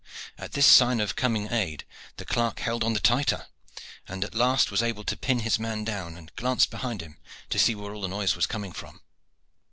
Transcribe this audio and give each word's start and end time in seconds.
At 0.35 0.53
this 0.53 0.65
sign 0.65 0.99
of 0.99 1.15
coming 1.15 1.53
aid 1.53 1.85
the 2.17 2.25
clerk 2.25 2.61
held 2.61 2.83
on 2.83 2.93
the 2.93 2.99
tighter, 2.99 3.45
and 4.07 4.23
at 4.23 4.33
last 4.33 4.71
was 4.71 4.81
able 4.81 5.03
to 5.03 5.15
pin 5.15 5.41
his 5.41 5.59
man 5.59 5.83
down 5.83 6.17
and 6.17 6.35
glanced 6.35 6.71
behind 6.71 7.01
him 7.03 7.19
to 7.51 7.59
see 7.59 7.75
where 7.75 7.93
all 7.93 8.01
the 8.01 8.07
noise 8.07 8.35
was 8.35 8.47
coming 8.47 8.71
from. 8.73 9.01